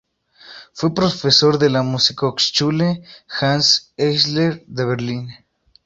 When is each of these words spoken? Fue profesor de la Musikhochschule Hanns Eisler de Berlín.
Fue 0.73 0.95
profesor 0.95 1.59
de 1.59 1.69
la 1.69 1.83
Musikhochschule 1.83 3.03
Hanns 3.39 3.93
Eisler 3.97 4.63
de 4.65 4.83
Berlín. 4.85 5.29